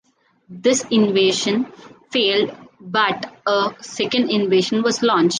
[0.49, 1.71] This invasion
[2.09, 5.29] failed, but a second invasion was launched.